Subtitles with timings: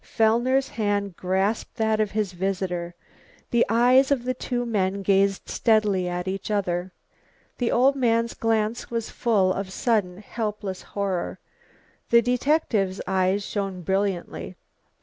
[0.03, 2.95] Fellner's hand grasped that of his visitor.
[3.51, 6.91] The eyes of the two men gazed steadily at each other.
[7.59, 11.37] The old man's glance was full of sudden helpless horror,
[12.09, 14.55] the detective's eyes shone brilliantly.